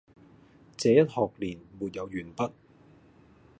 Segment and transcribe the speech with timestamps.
[0.77, 2.51] 這一學年沒有完畢，